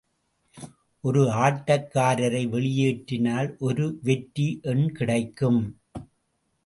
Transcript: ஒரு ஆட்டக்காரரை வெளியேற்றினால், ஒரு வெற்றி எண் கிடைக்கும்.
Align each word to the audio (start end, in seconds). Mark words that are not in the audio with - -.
ஒரு 1.03 1.23
ஆட்டக்காரரை 1.25 2.41
வெளியேற்றினால், 2.47 3.57
ஒரு 3.59 3.99
வெற்றி 4.03 4.59
எண் 4.63 4.91
கிடைக்கும். 4.91 5.61